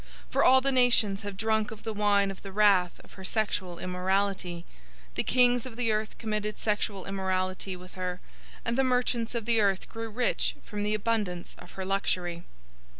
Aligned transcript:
018:003 0.29 0.31
For 0.31 0.43
all 0.43 0.61
the 0.61 0.71
nations 0.71 1.21
have 1.21 1.37
drunk 1.37 1.69
of 1.69 1.83
the 1.83 1.93
wine 1.93 2.31
of 2.31 2.41
the 2.41 2.51
wrath 2.51 2.99
of 3.03 3.13
her 3.13 3.23
sexual 3.23 3.77
immorality, 3.77 4.65
the 5.13 5.21
kings 5.21 5.67
of 5.67 5.75
the 5.75 5.91
earth 5.91 6.17
committed 6.17 6.57
sexual 6.57 7.05
immorality 7.05 7.75
with 7.75 7.93
her, 7.93 8.19
and 8.65 8.79
the 8.79 8.83
merchants 8.83 9.35
of 9.35 9.45
the 9.45 9.61
earth 9.61 9.87
grew 9.87 10.09
rich 10.09 10.55
from 10.63 10.81
the 10.81 10.95
abundance 10.95 11.55
of 11.59 11.73
her 11.73 11.85
luxury." 11.85 12.41